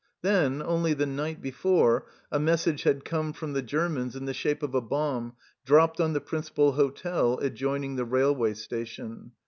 [0.23, 4.63] Then, only the night before, a message had come from the Germans in the shape
[4.63, 9.33] of a bomb dropped on the principal hotel adjoining the rail way station.